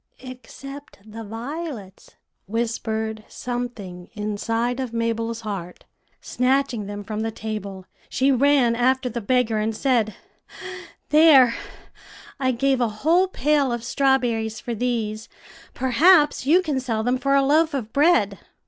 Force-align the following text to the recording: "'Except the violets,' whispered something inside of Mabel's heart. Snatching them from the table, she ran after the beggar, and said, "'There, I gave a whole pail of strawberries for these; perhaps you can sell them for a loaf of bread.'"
"'Except 0.17 0.97
the 1.05 1.23
violets,' 1.23 2.15
whispered 2.47 3.23
something 3.27 4.09
inside 4.15 4.79
of 4.79 4.93
Mabel's 4.93 5.41
heart. 5.41 5.85
Snatching 6.19 6.87
them 6.87 7.03
from 7.03 7.19
the 7.19 7.29
table, 7.29 7.85
she 8.09 8.31
ran 8.31 8.75
after 8.75 9.09
the 9.09 9.21
beggar, 9.21 9.59
and 9.59 9.75
said, 9.77 10.15
"'There, 11.09 11.53
I 12.39 12.49
gave 12.49 12.81
a 12.81 12.89
whole 13.03 13.27
pail 13.27 13.71
of 13.71 13.83
strawberries 13.83 14.59
for 14.59 14.73
these; 14.73 15.29
perhaps 15.75 16.47
you 16.47 16.63
can 16.63 16.79
sell 16.79 17.03
them 17.03 17.19
for 17.19 17.35
a 17.35 17.43
loaf 17.43 17.75
of 17.75 17.93
bread.'" 17.93 18.39